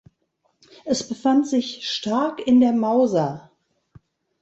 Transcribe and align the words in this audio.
Es 0.83 1.07
befand 1.07 1.45
sich 1.47 1.87
stark 1.87 2.41
in 2.47 2.59
der 2.59 2.71
Mauser. 2.73 3.51